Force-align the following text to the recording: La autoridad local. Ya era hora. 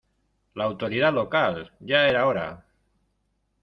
La 0.55 0.63
autoridad 0.71 1.13
local. 1.13 1.71
Ya 1.79 2.03
era 2.09 2.25
hora. 2.25 2.51